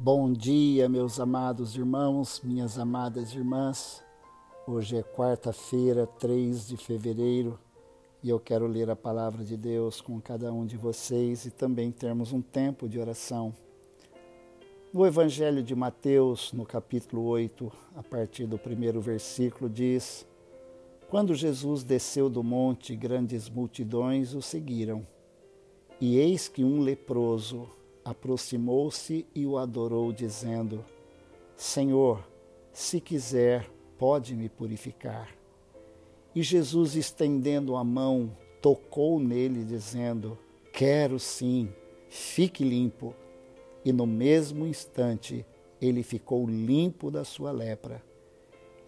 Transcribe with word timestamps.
Bom 0.00 0.32
dia, 0.32 0.88
meus 0.88 1.18
amados 1.18 1.74
irmãos, 1.74 2.40
minhas 2.44 2.78
amadas 2.78 3.34
irmãs. 3.34 4.00
Hoje 4.64 4.96
é 4.96 5.02
quarta-feira, 5.02 6.06
3 6.06 6.68
de 6.68 6.76
fevereiro, 6.76 7.58
e 8.22 8.28
eu 8.28 8.38
quero 8.38 8.68
ler 8.68 8.88
a 8.88 8.94
palavra 8.94 9.44
de 9.44 9.56
Deus 9.56 10.00
com 10.00 10.20
cada 10.20 10.52
um 10.52 10.64
de 10.64 10.76
vocês 10.76 11.46
e 11.46 11.50
também 11.50 11.90
termos 11.90 12.32
um 12.32 12.40
tempo 12.40 12.88
de 12.88 12.96
oração. 12.96 13.52
No 14.94 15.04
Evangelho 15.04 15.64
de 15.64 15.74
Mateus, 15.74 16.52
no 16.52 16.64
capítulo 16.64 17.24
8, 17.24 17.72
a 17.96 18.02
partir 18.04 18.46
do 18.46 18.56
primeiro 18.56 19.00
versículo, 19.00 19.68
diz: 19.68 20.24
Quando 21.10 21.34
Jesus 21.34 21.82
desceu 21.82 22.30
do 22.30 22.44
monte, 22.44 22.94
grandes 22.94 23.50
multidões 23.50 24.32
o 24.32 24.40
seguiram. 24.40 25.04
E 26.00 26.18
eis 26.18 26.46
que 26.46 26.62
um 26.62 26.78
leproso 26.82 27.68
aproximou-se 28.10 29.26
e 29.34 29.46
o 29.46 29.58
adorou, 29.58 30.12
dizendo: 30.12 30.84
Senhor, 31.56 32.26
se 32.72 33.00
quiser, 33.00 33.68
pode 33.98 34.34
me 34.34 34.48
purificar. 34.48 35.28
E 36.34 36.42
Jesus, 36.42 36.94
estendendo 36.94 37.76
a 37.76 37.84
mão, 37.84 38.36
tocou 38.62 39.18
nele, 39.18 39.64
dizendo: 39.64 40.38
Quero 40.72 41.18
sim, 41.18 41.68
fique 42.08 42.64
limpo. 42.64 43.14
E 43.84 43.92
no 43.92 44.06
mesmo 44.06 44.66
instante 44.66 45.44
ele 45.80 46.02
ficou 46.02 46.48
limpo 46.48 47.10
da 47.10 47.24
sua 47.24 47.50
lepra. 47.50 48.02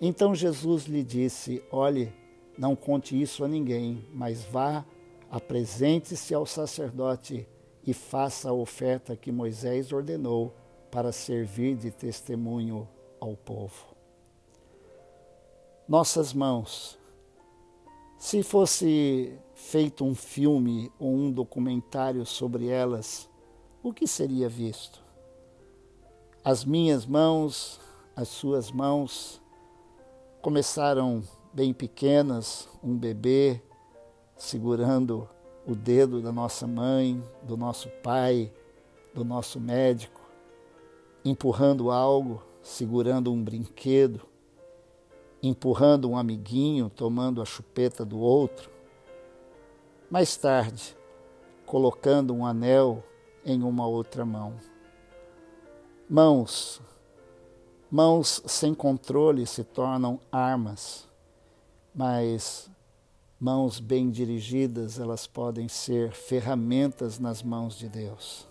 Então 0.01 0.35
Jesus 0.35 0.85
lhe 0.85 1.03
disse: 1.03 1.63
Olhe, 1.71 2.13
não 2.57 2.75
conte 2.77 3.21
isso 3.21 3.45
a 3.45 3.49
ninguém, 3.49 4.05
mas 4.13 4.45
vá, 4.45 4.85
apresente-se 5.31 6.35
ao 6.35 6.47
sacerdote 6.47 7.47
e 7.91 7.93
faça 7.93 8.51
a 8.51 8.53
oferta 8.53 9.17
que 9.17 9.33
Moisés 9.33 9.91
ordenou 9.91 10.55
para 10.93 11.11
servir 11.11 11.75
de 11.75 11.91
testemunho 11.91 12.87
ao 13.19 13.37
povo. 13.37 13.97
Nossas 15.89 16.33
mãos. 16.33 16.97
Se 18.17 18.45
fosse 18.45 19.37
feito 19.55 20.05
um 20.05 20.15
filme 20.15 20.93
ou 21.01 21.13
um 21.13 21.33
documentário 21.33 22.25
sobre 22.25 22.69
elas, 22.69 23.29
o 23.83 23.93
que 23.93 24.07
seria 24.07 24.49
visto? 24.49 25.03
As 26.45 26.65
minhas 26.65 27.05
mãos, 27.05 27.81
as 28.15 28.29
suas 28.29 28.71
mãos, 28.71 29.43
começaram 30.41 31.25
bem 31.53 31.75
pequenas, 31.75 32.69
um 32.85 32.97
bebê 32.97 33.61
segurando 34.37 35.29
o 35.71 35.77
dedo 35.77 36.21
da 36.21 36.33
nossa 36.33 36.67
mãe, 36.67 37.23
do 37.45 37.57
nosso 37.57 37.89
pai, 38.03 38.53
do 39.15 39.25
nosso 39.25 39.61
médico, 39.61 40.21
empurrando 41.25 41.93
algo, 41.93 42.43
segurando 42.61 43.33
um 43.33 43.43
brinquedo, 43.43 44.21
empurrando 45.41 46.11
um 46.11 46.17
amiguinho, 46.17 46.91
tomando 46.91 47.41
a 47.41 47.45
chupeta 47.45 48.05
do 48.05 48.19
outro. 48.19 48.69
Mais 50.11 50.37
tarde, 50.37 50.97
colocando 51.65 52.35
um 52.35 52.45
anel 52.45 53.05
em 53.45 53.63
uma 53.63 53.87
outra 53.87 54.25
mão. 54.25 54.57
Mãos. 56.09 56.83
Mãos 57.89 58.43
sem 58.47 58.75
controle 58.75 59.47
se 59.47 59.63
tornam 59.63 60.21
armas, 60.31 61.09
mas 61.95 62.71
Mãos 63.41 63.81
bem 63.81 64.11
dirigidas, 64.11 65.01
elas 65.01 65.27
podem 65.27 65.67
ser 65.67 66.13
ferramentas 66.13 67.19
nas 67.19 67.43
mãos 67.43 67.79
de 67.79 67.89
Deus. 67.89 68.47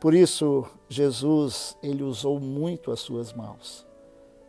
Por 0.00 0.14
isso, 0.14 0.64
Jesus, 0.88 1.76
ele 1.82 2.02
usou 2.02 2.40
muito 2.40 2.90
as 2.90 3.00
suas 3.00 3.30
mãos. 3.34 3.86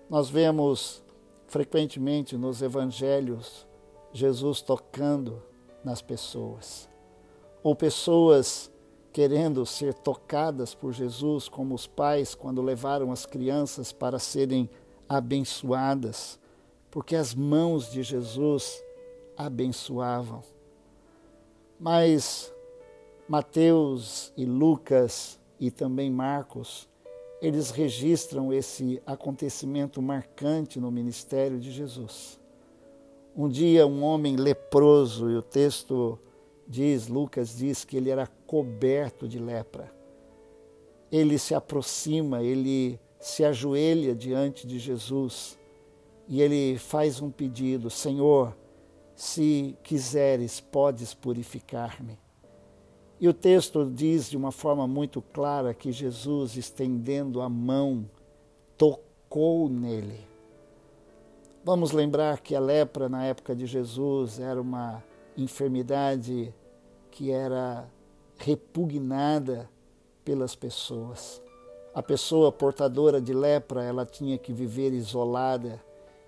Nós 0.10 0.30
vemos 0.30 1.04
frequentemente 1.48 2.38
nos 2.38 2.62
evangelhos 2.62 3.68
Jesus 4.14 4.62
tocando 4.62 5.44
nas 5.84 6.02
pessoas, 6.02 6.88
ou 7.62 7.76
pessoas 7.76 8.72
querendo 9.12 9.66
ser 9.66 9.94
tocadas 9.94 10.74
por 10.74 10.94
Jesus, 10.94 11.50
como 11.50 11.76
os 11.76 11.88
pais 11.88 12.34
quando 12.34 12.62
levaram 12.62 13.12
as 13.12 13.26
crianças 13.26 13.92
para 13.92 14.18
serem 14.18 14.70
abençoadas 15.10 16.40
porque 16.96 17.14
as 17.14 17.36
mãos 17.36 17.92
de 17.92 18.02
Jesus 18.02 18.82
abençoavam. 19.36 20.42
Mas 21.78 22.54
Mateus 23.28 24.32
e 24.38 24.46
Lucas 24.46 25.38
e 25.60 25.70
também 25.70 26.10
Marcos, 26.10 26.88
eles 27.42 27.70
registram 27.70 28.54
esse 28.54 29.02
acontecimento 29.06 30.02
marcante 30.02 30.80
no 30.80 30.90
ministério 30.90 31.60
de 31.60 31.70
Jesus. 31.70 32.40
Um 33.36 33.50
dia, 33.50 33.86
um 33.86 34.02
homem 34.02 34.38
leproso, 34.38 35.30
e 35.30 35.36
o 35.36 35.42
texto 35.42 36.18
diz, 36.66 37.10
Lucas 37.10 37.58
diz 37.58 37.84
que 37.84 37.98
ele 37.98 38.10
era 38.10 38.26
coberto 38.48 39.28
de 39.28 39.38
lepra. 39.38 39.94
Ele 41.12 41.38
se 41.38 41.54
aproxima, 41.54 42.42
ele 42.42 42.98
se 43.20 43.44
ajoelha 43.44 44.16
diante 44.16 44.66
de 44.66 44.80
Jesus 44.80 45.58
e 46.28 46.42
ele 46.42 46.78
faz 46.78 47.22
um 47.22 47.30
pedido: 47.30 47.90
Senhor, 47.90 48.56
se 49.16 49.78
quiseres, 49.84 50.60
podes 50.60 51.14
purificar-me. 51.14 52.18
E 53.20 53.30
o 53.30 53.34
texto 53.34 53.90
diz 53.90 54.30
de 54.30 54.36
uma 54.36 54.52
forma 54.52 54.88
muito 54.88 55.22
clara 55.22 55.74
que 55.74 55.92
Jesus, 55.92 56.58
estendendo 56.58 57.42
a 57.42 57.48
mão, 57.48 58.10
tocou 58.78 59.70
nele. 59.70 60.28
Vamos 61.64 61.92
lembrar 61.92 62.42
que 62.42 62.54
a 62.54 62.60
lepra 62.60 63.08
na 63.08 63.24
época 63.26 63.56
de 63.56 63.66
Jesus 63.66 64.40
era 64.40 64.62
uma 64.62 65.04
enfermidade 65.38 66.54
que 67.10 67.32
era 67.32 67.90
repugnada 68.38 69.70
pelas 70.24 70.56
pessoas. 70.56 71.42
A 71.94 72.04
pessoa 72.04 72.52
portadora 72.52 73.22
de 73.22 73.34
lepra, 73.34 73.84
ela 73.84 74.06
tinha 74.06 74.38
que 74.38 74.52
viver 74.52 74.92
isolada, 74.92 75.82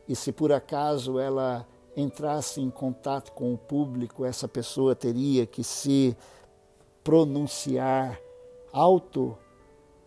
e 0.08 0.16
se 0.16 0.32
por 0.32 0.52
acaso 0.52 1.20
ela 1.20 1.68
entrasse 1.96 2.62
em 2.62 2.70
contato 2.70 3.32
com 3.32 3.54
o 3.54 3.58
público, 3.58 4.24
essa 4.24 4.48
pessoa 4.48 4.96
teria 4.96 5.46
que 5.46 5.64
se 5.64 6.16
pronunciar, 7.04 8.20
auto 8.72 9.38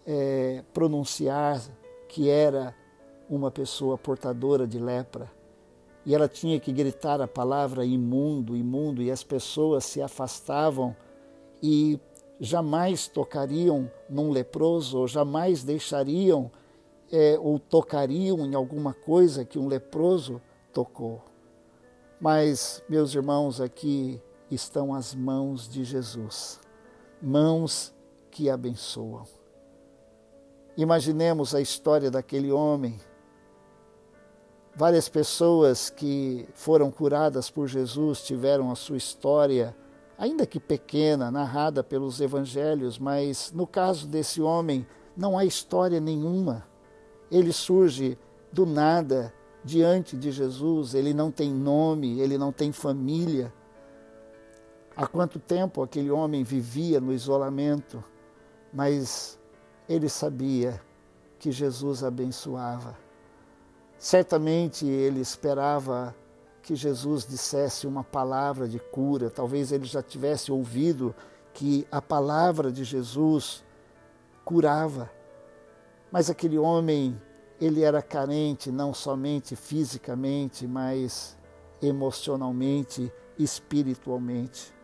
é, 0.07 0.63
pronunciar 0.73 1.61
que 2.09 2.29
era 2.29 2.75
uma 3.29 3.51
pessoa 3.51 3.99
portadora 3.99 4.67
de 4.67 4.79
lepra. 4.79 5.31
E 6.05 6.15
ela 6.15 6.29
tinha 6.29 6.59
que 6.59 6.73
gritar 6.73 7.21
a 7.21 7.29
palavra 7.29 7.85
imundo, 7.85 8.57
imundo, 8.57 9.03
e 9.03 9.11
as 9.11 9.23
pessoas 9.23 9.85
se 9.85 10.01
afastavam 10.01 10.97
e 11.63 11.99
jamais 12.41 13.07
tocariam 13.07 13.91
num 14.09 14.31
leproso, 14.31 14.99
ou 14.99 15.07
jamais 15.07 15.63
deixariam 15.63 16.51
é, 17.13 17.39
ou 17.39 17.59
tocariam 17.59 18.47
em 18.47 18.55
alguma 18.55 18.95
coisa 18.95 19.45
que 19.45 19.59
um 19.59 19.67
leproso 19.67 20.41
tocou. 20.73 21.23
Mas, 22.21 22.83
meus 22.89 23.15
irmãos, 23.15 23.61
aqui 23.61 24.23
estão 24.51 24.95
as 24.95 25.15
mãos 25.15 25.69
de 25.69 25.85
Jesus, 25.85 26.61
mãos 27.21 27.95
que 28.31 28.49
abençoam. 28.49 29.25
Imaginemos 30.77 31.55
a 31.55 31.61
história 31.61 32.11
daquele 32.11 32.53
homem. 32.53 32.99
Várias 34.75 35.09
pessoas 35.09 35.91
que 35.91 36.49
foram 36.55 36.91
curadas 36.91 37.51
por 37.51 37.67
Jesus 37.67 38.23
tiveram 38.23 38.71
a 38.71 38.77
sua 38.77 38.97
história, 38.97 39.77
ainda 40.17 40.47
que 40.47 40.61
pequena, 40.61 41.31
narrada 41.31 41.83
pelos 41.83 42.21
evangelhos, 42.21 42.99
mas 42.99 43.51
no 43.53 43.67
caso 43.67 44.07
desse 44.07 44.41
homem 44.41 44.87
não 45.17 45.37
há 45.37 45.45
história 45.45 46.01
nenhuma 46.01 46.70
ele 47.31 47.53
surge 47.53 48.19
do 48.53 48.67
nada 48.67 49.33
diante 49.65 50.17
de 50.17 50.31
Jesus, 50.31 50.95
ele 50.95 51.13
não 51.13 51.31
tem 51.31 51.53
nome, 51.53 52.21
ele 52.21 52.37
não 52.37 52.53
tem 52.53 52.73
família. 52.73 53.53
Há 54.97 55.07
quanto 55.07 55.39
tempo 55.39 55.83
aquele 55.83 56.11
homem 56.11 56.43
vivia 56.43 57.01
no 57.01 57.13
isolamento, 57.13 58.03
mas 58.73 59.39
ele 59.89 60.09
sabia 60.09 60.81
que 61.39 61.53
Jesus 61.53 62.03
abençoava. 62.03 62.97
Certamente 63.99 64.87
ele 64.87 65.21
esperava 65.21 66.15
que 66.63 66.75
Jesus 66.75 67.27
dissesse 67.27 67.87
uma 67.87 68.05
palavra 68.05 68.69
de 68.69 68.79
cura, 68.79 69.31
talvez 69.31 69.73
ele 69.73 69.85
já 69.85 70.03
tivesse 70.03 70.53
ouvido 70.53 71.15
que 71.53 71.87
a 71.91 72.01
palavra 72.01 72.71
de 72.71 72.85
Jesus 72.85 73.65
curava. 74.45 75.11
Mas 76.11 76.29
aquele 76.29 76.59
homem, 76.59 77.21
ele 77.61 77.83
era 77.83 78.03
carente 78.03 78.71
não 78.71 78.93
somente 78.93 79.55
fisicamente, 79.55 80.67
mas 80.67 81.39
emocionalmente, 81.81 83.13
espiritualmente. 83.39 84.75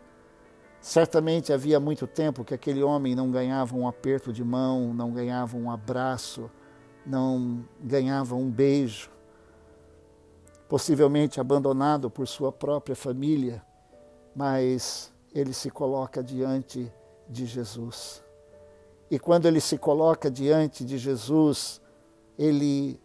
Certamente 0.81 1.53
havia 1.53 1.81
muito 1.81 2.07
tempo 2.07 2.45
que 2.45 2.55
aquele 2.55 2.83
homem 2.83 3.15
não 3.15 3.31
ganhava 3.31 3.75
um 3.75 3.89
aperto 3.89 4.33
de 4.33 4.45
mão, 4.45 4.95
não 4.95 5.13
ganhava 5.13 5.57
um 5.57 5.71
abraço, 5.71 6.49
não 7.05 7.65
ganhava 7.81 8.37
um 8.37 8.49
beijo. 8.49 9.11
Possivelmente 10.69 11.41
abandonado 11.41 12.09
por 12.09 12.27
sua 12.29 12.53
própria 12.53 12.95
família, 12.95 13.65
mas 14.35 15.13
ele 15.35 15.53
se 15.53 15.71
coloca 15.71 16.23
diante 16.23 16.93
de 17.29 17.47
Jesus. 17.47 18.26
E 19.11 19.19
quando 19.19 19.47
ele 19.47 19.61
se 19.61 19.79
coloca 19.79 20.31
diante 20.31 20.85
de 20.85 20.99
Jesus, 20.99 21.81
ele 22.39 23.01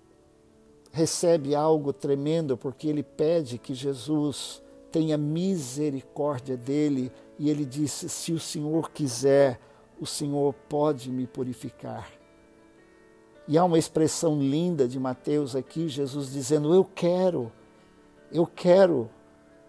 recebe 0.92 1.56
algo 1.56 1.94
tremendo, 1.94 2.58
porque 2.58 2.88
ele 2.88 3.04
pede 3.04 3.58
que 3.58 3.74
Jesus 3.74 4.62
tenha 4.92 5.18
misericórdia 5.18 6.58
dele, 6.58 7.12
e 7.40 7.50
ele 7.50 7.66
disse: 7.66 8.10
Se 8.10 8.34
o 8.34 8.40
Senhor 8.40 8.92
quiser, 8.92 9.60
o 10.00 10.06
Senhor 10.06 10.54
pode 10.68 11.12
me 11.12 11.28
purificar. 11.28 12.10
E 13.48 13.58
há 13.58 13.64
uma 13.64 13.78
expressão 13.78 14.40
linda 14.40 14.88
de 14.88 15.00
Mateus 15.00 15.56
aqui, 15.56 15.88
Jesus 15.88 16.32
dizendo: 16.32 16.74
Eu 16.74 16.84
quero, 16.84 17.52
eu 18.32 18.46
quero, 18.46 19.10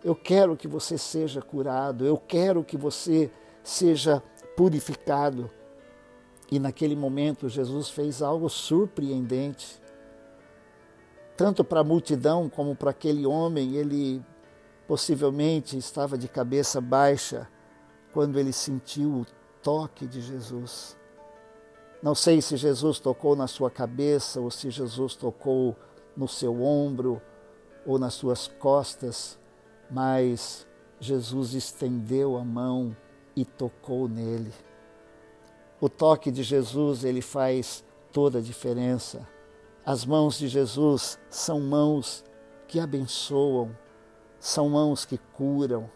eu 0.02 0.14
quero 0.14 0.56
que 0.56 0.66
você 0.66 0.96
seja 0.96 1.42
curado, 1.42 2.06
eu 2.06 2.16
quero 2.16 2.64
que 2.64 2.76
você 2.76 3.30
seja 3.62 4.22
purificado. 4.56 5.50
E 6.52 6.58
naquele 6.58 6.94
momento 6.94 7.48
Jesus 7.48 7.88
fez 7.88 8.20
algo 8.20 8.46
surpreendente. 8.50 9.80
Tanto 11.34 11.64
para 11.64 11.80
a 11.80 11.84
multidão 11.84 12.46
como 12.46 12.76
para 12.76 12.90
aquele 12.90 13.24
homem, 13.24 13.74
ele 13.74 14.22
possivelmente 14.86 15.78
estava 15.78 16.18
de 16.18 16.28
cabeça 16.28 16.78
baixa 16.78 17.48
quando 18.12 18.38
ele 18.38 18.52
sentiu 18.52 19.20
o 19.20 19.26
toque 19.62 20.06
de 20.06 20.20
Jesus. 20.20 20.94
Não 22.02 22.14
sei 22.14 22.42
se 22.42 22.58
Jesus 22.58 22.98
tocou 22.98 23.34
na 23.34 23.46
sua 23.46 23.70
cabeça 23.70 24.38
ou 24.38 24.50
se 24.50 24.68
Jesus 24.68 25.16
tocou 25.16 25.74
no 26.14 26.28
seu 26.28 26.62
ombro 26.62 27.18
ou 27.86 27.98
nas 27.98 28.12
suas 28.12 28.46
costas, 28.46 29.38
mas 29.90 30.66
Jesus 31.00 31.54
estendeu 31.54 32.36
a 32.36 32.44
mão 32.44 32.94
e 33.34 33.42
tocou 33.42 34.06
nele. 34.06 34.52
O 35.82 35.88
toque 35.88 36.30
de 36.30 36.44
Jesus, 36.44 37.02
ele 37.02 37.20
faz 37.20 37.82
toda 38.12 38.38
a 38.38 38.40
diferença. 38.40 39.28
As 39.84 40.06
mãos 40.06 40.38
de 40.38 40.46
Jesus 40.46 41.18
são 41.28 41.58
mãos 41.58 42.24
que 42.68 42.78
abençoam, 42.78 43.76
são 44.38 44.68
mãos 44.68 45.04
que 45.04 45.18
curam. 45.18 45.90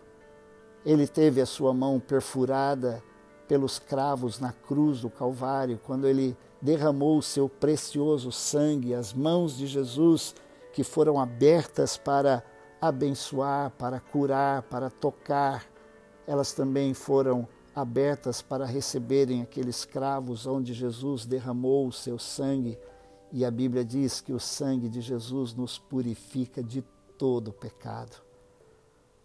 Ele 0.85 1.07
teve 1.07 1.41
a 1.41 1.47
sua 1.47 1.73
mão 1.73 2.01
perfurada 2.01 3.01
pelos 3.47 3.79
cravos 3.79 4.41
na 4.41 4.53
cruz 4.53 5.03
do 5.03 5.09
Calvário, 5.09 5.81
quando 5.87 6.09
ele 6.09 6.37
derramou 6.61 7.19
o 7.19 7.23
seu 7.23 7.49
precioso 7.49 8.33
sangue, 8.33 8.93
as 8.93 9.13
mãos 9.13 9.57
de 9.57 9.69
Jesus 9.69 10.35
que 10.73 10.83
foram 10.83 11.17
abertas 11.17 11.97
para 11.97 12.43
abençoar, 12.81 13.71
para 13.79 14.01
curar, 14.01 14.63
para 14.63 14.91
tocar, 14.91 15.65
elas 16.27 16.53
também 16.53 16.93
foram 16.93 17.47
abertas 17.77 18.41
para 18.41 18.65
receberem 18.65 19.43
aqueles 19.43 19.85
cravos 19.85 20.47
onde 20.47 20.73
Jesus 20.73 21.27
derramou 21.27 21.87
o 21.87 21.93
seu 21.93 22.19
sangue. 22.19 22.79
E 23.31 23.45
a 23.45 23.51
Bíblia 23.51 23.85
diz 23.85 24.19
que 24.23 24.33
o 24.33 24.41
sangue 24.41 24.89
de 24.89 25.03
Jesus 25.03 25.53
nos 25.53 25.79
purifica 25.79 26.63
de 26.63 26.81
todo 27.19 27.53
pecado. 27.53 28.17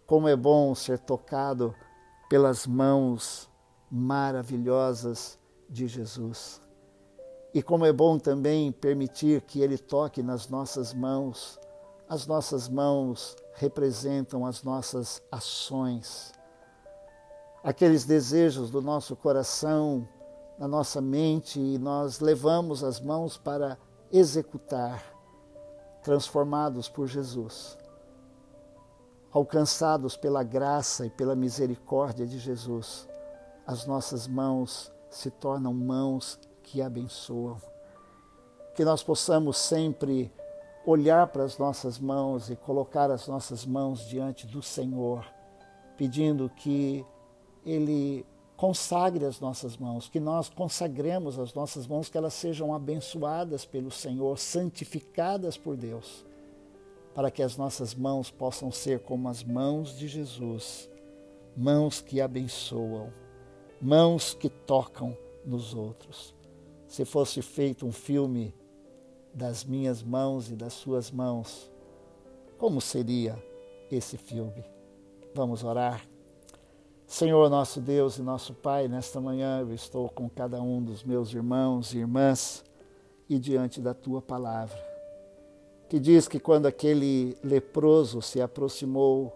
Como 0.06 0.28
é 0.28 0.36
bom 0.36 0.74
ser 0.74 0.98
tocado 0.98 1.74
pelas 2.28 2.66
mãos 2.66 3.48
maravilhosas 3.90 5.38
de 5.66 5.88
Jesus. 5.88 6.60
E 7.54 7.62
como 7.62 7.86
é 7.86 7.92
bom 7.92 8.18
também 8.18 8.70
permitir 8.70 9.40
que 9.42 9.62
Ele 9.62 9.78
toque 9.78 10.22
nas 10.22 10.48
nossas 10.48 10.92
mãos. 10.92 11.58
As 12.06 12.26
nossas 12.26 12.68
mãos 12.68 13.34
representam 13.54 14.44
as 14.44 14.62
nossas 14.62 15.22
ações 15.30 16.32
aqueles 17.62 18.04
desejos 18.04 18.70
do 18.70 18.82
nosso 18.82 19.14
coração, 19.14 20.08
na 20.58 20.66
nossa 20.66 21.00
mente, 21.00 21.60
e 21.60 21.78
nós 21.78 22.20
levamos 22.20 22.82
as 22.82 23.00
mãos 23.00 23.36
para 23.36 23.78
executar, 24.10 25.02
transformados 26.02 26.88
por 26.88 27.06
Jesus, 27.06 27.78
alcançados 29.32 30.16
pela 30.16 30.42
graça 30.42 31.06
e 31.06 31.10
pela 31.10 31.36
misericórdia 31.36 32.26
de 32.26 32.38
Jesus, 32.38 33.08
as 33.66 33.86
nossas 33.86 34.26
mãos 34.26 34.92
se 35.08 35.30
tornam 35.30 35.72
mãos 35.72 36.38
que 36.62 36.82
abençoam. 36.82 37.56
Que 38.74 38.84
nós 38.84 39.02
possamos 39.02 39.56
sempre 39.58 40.32
olhar 40.84 41.28
para 41.28 41.44
as 41.44 41.58
nossas 41.58 41.98
mãos 41.98 42.50
e 42.50 42.56
colocar 42.56 43.10
as 43.10 43.28
nossas 43.28 43.64
mãos 43.64 44.00
diante 44.00 44.46
do 44.46 44.62
Senhor, 44.62 45.24
pedindo 45.96 46.48
que 46.48 47.06
ele 47.64 48.24
consagre 48.56 49.24
as 49.24 49.40
nossas 49.40 49.76
mãos, 49.76 50.08
que 50.08 50.20
nós 50.20 50.48
consagremos 50.48 51.38
as 51.38 51.52
nossas 51.52 51.86
mãos, 51.86 52.08
que 52.08 52.16
elas 52.16 52.34
sejam 52.34 52.72
abençoadas 52.74 53.64
pelo 53.64 53.90
Senhor, 53.90 54.38
santificadas 54.38 55.56
por 55.56 55.76
Deus, 55.76 56.24
para 57.14 57.30
que 57.30 57.42
as 57.42 57.56
nossas 57.56 57.94
mãos 57.94 58.30
possam 58.30 58.70
ser 58.70 59.00
como 59.00 59.28
as 59.28 59.42
mãos 59.42 59.98
de 59.98 60.06
Jesus, 60.06 60.88
mãos 61.56 62.00
que 62.00 62.20
abençoam, 62.20 63.12
mãos 63.80 64.32
que 64.32 64.48
tocam 64.48 65.16
nos 65.44 65.74
outros. 65.74 66.34
Se 66.86 67.04
fosse 67.04 67.42
feito 67.42 67.84
um 67.84 67.92
filme 67.92 68.54
das 69.34 69.64
minhas 69.64 70.02
mãos 70.02 70.50
e 70.50 70.54
das 70.54 70.74
suas 70.74 71.10
mãos, 71.10 71.70
como 72.58 72.80
seria 72.80 73.42
esse 73.90 74.16
filme? 74.16 74.64
Vamos 75.34 75.64
orar. 75.64 76.11
Senhor, 77.12 77.50
nosso 77.50 77.78
Deus 77.78 78.16
e 78.16 78.22
nosso 78.22 78.54
Pai, 78.54 78.88
nesta 78.88 79.20
manhã 79.20 79.60
eu 79.60 79.74
estou 79.74 80.08
com 80.08 80.30
cada 80.30 80.62
um 80.62 80.82
dos 80.82 81.04
meus 81.04 81.30
irmãos 81.34 81.92
e 81.92 81.98
irmãs 81.98 82.64
e 83.28 83.38
diante 83.38 83.82
da 83.82 83.92
tua 83.92 84.22
palavra, 84.22 84.78
que 85.90 86.00
diz 86.00 86.26
que 86.26 86.40
quando 86.40 86.64
aquele 86.64 87.36
leproso 87.44 88.22
se 88.22 88.40
aproximou, 88.40 89.30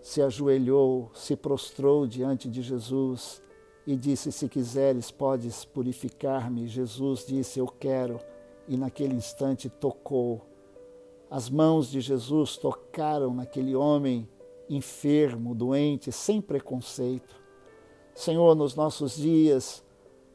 se 0.00 0.22
ajoelhou, 0.22 1.10
se 1.12 1.36
prostrou 1.36 2.06
diante 2.06 2.48
de 2.48 2.62
Jesus 2.62 3.42
e 3.86 3.94
disse: 3.94 4.32
Se 4.32 4.48
quiseres, 4.48 5.10
podes 5.10 5.66
purificar-me. 5.66 6.66
Jesus 6.66 7.26
disse: 7.26 7.58
Eu 7.58 7.66
quero. 7.66 8.18
E 8.66 8.78
naquele 8.78 9.14
instante 9.14 9.68
tocou. 9.68 10.40
As 11.30 11.50
mãos 11.50 11.90
de 11.90 12.00
Jesus 12.00 12.56
tocaram 12.56 13.34
naquele 13.34 13.76
homem 13.76 14.26
enfermo, 14.74 15.54
doente, 15.54 16.10
sem 16.10 16.40
preconceito. 16.40 17.40
Senhor, 18.14 18.54
nos 18.54 18.74
nossos 18.74 19.16
dias, 19.16 19.82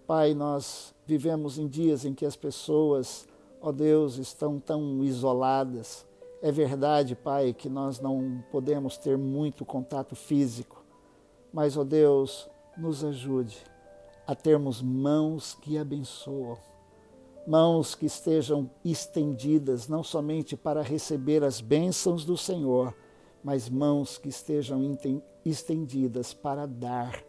Pai, 0.06 0.34
nós 0.34 0.96
vivemos 1.06 1.58
em 1.58 1.68
dias 1.68 2.06
em 2.06 2.14
que 2.14 2.26
as 2.26 2.36
pessoas, 2.36 3.28
ó 3.62 3.72
Deus, 3.72 4.18
estão 4.18 4.60
tão 4.60 5.04
isoladas. 5.04 6.06
É 6.42 6.52
verdade, 6.52 7.16
Pai, 7.16 7.54
que 7.54 7.68
nós 7.68 8.00
não 8.00 8.44
podemos 8.52 8.98
ter 8.98 9.18
muito 9.18 9.66
contato 9.66 10.16
físico, 10.16 10.84
mas, 11.52 11.76
ó 11.76 11.84
Deus, 11.84 12.50
nos 12.78 13.04
ajude 13.04 13.58
a 14.26 14.36
termos 14.36 14.82
mãos 14.82 15.58
que 15.62 15.78
abençoam, 15.78 16.58
mãos 17.48 17.96
que 17.96 18.06
estejam 18.06 18.70
estendidas 18.84 19.88
não 19.88 20.04
somente 20.04 20.56
para 20.56 20.82
receber 20.82 21.44
as 21.44 21.62
bênçãos 21.62 22.26
do 22.26 22.38
Senhor, 22.38 22.94
mas 23.48 23.70
mãos 23.70 24.18
que 24.18 24.28
estejam 24.28 25.00
estendidas 25.46 26.34
para 26.34 26.66
dar, 26.66 27.24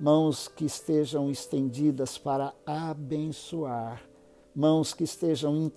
mãos 0.00 0.48
que 0.48 0.64
estejam 0.64 1.30
estendidas 1.30 2.16
para 2.16 2.54
abençoar, 2.64 4.02
mãos 4.56 4.94
que 4.94 5.04
estejam 5.04 5.70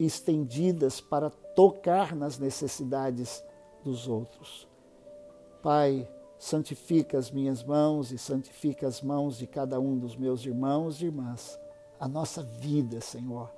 estendidas 0.00 1.00
para 1.00 1.30
tocar 1.30 2.16
nas 2.16 2.40
necessidades 2.40 3.40
dos 3.84 4.08
outros. 4.08 4.66
Pai, 5.62 6.10
santifica 6.36 7.16
as 7.16 7.30
minhas 7.30 7.62
mãos 7.62 8.10
e 8.10 8.18
santifica 8.18 8.88
as 8.88 9.00
mãos 9.00 9.38
de 9.38 9.46
cada 9.46 9.78
um 9.78 9.96
dos 9.96 10.16
meus 10.16 10.44
irmãos 10.44 11.00
e 11.00 11.04
irmãs, 11.04 11.56
a 12.00 12.08
nossa 12.08 12.42
vida, 12.42 13.00
Senhor, 13.00 13.48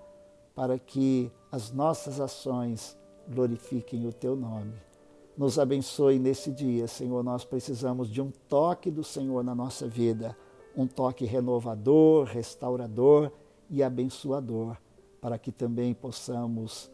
para 0.54 0.78
que 0.78 1.32
as 1.50 1.72
nossas 1.72 2.20
ações 2.20 2.94
glorifiquem 3.26 4.06
o 4.06 4.12
teu 4.12 4.36
nome 4.36 4.91
nos 5.36 5.58
abençoe 5.58 6.18
nesse 6.18 6.50
dia, 6.50 6.86
Senhor. 6.86 7.22
Nós 7.22 7.44
precisamos 7.44 8.08
de 8.08 8.20
um 8.20 8.30
toque 8.48 8.90
do 8.90 9.02
Senhor 9.02 9.42
na 9.42 9.54
nossa 9.54 9.88
vida, 9.88 10.36
um 10.76 10.86
toque 10.86 11.24
renovador, 11.24 12.24
restaurador 12.26 13.30
e 13.70 13.82
abençoador, 13.82 14.76
para 15.20 15.38
que 15.38 15.50
também 15.50 15.94
possamos, 15.94 16.90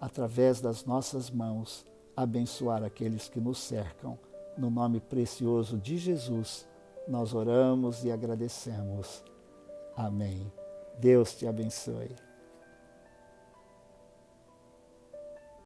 através 0.00 0.60
das 0.60 0.84
nossas 0.84 1.30
mãos, 1.30 1.84
abençoar 2.16 2.82
aqueles 2.82 3.28
que 3.28 3.40
nos 3.40 3.58
cercam. 3.58 4.18
No 4.56 4.70
nome 4.70 5.00
precioso 5.00 5.78
de 5.78 5.96
Jesus, 5.96 6.66
nós 7.06 7.34
oramos 7.34 8.04
e 8.04 8.10
agradecemos. 8.10 9.22
Amém. 9.96 10.50
Deus 10.98 11.34
te 11.34 11.46
abençoe. 11.46 12.29